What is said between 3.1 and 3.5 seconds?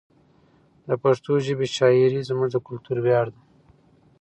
ده.